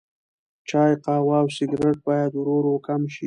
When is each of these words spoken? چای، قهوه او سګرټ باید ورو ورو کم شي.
چای، 0.69 0.91
قهوه 1.03 1.35
او 1.41 1.47
سګرټ 1.57 1.97
باید 2.07 2.31
ورو 2.35 2.53
ورو 2.57 2.75
کم 2.87 3.01
شي. 3.13 3.19